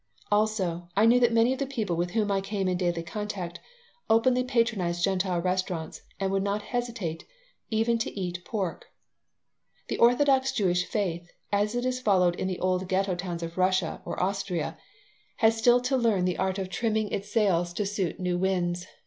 [0.31, 3.59] Also, I knew that many of the people with whom I came in daily contact
[4.09, 7.23] openly patronized Gentile restaurants and would not hesitate
[7.69, 8.87] even to eat pork
[9.89, 14.01] The orthodox Jewish faith, as it is followed in the old Ghetto towns of Russia
[14.03, 14.75] or Austria,
[15.35, 18.87] has still to learn the art of trimming its sails to suit new winds.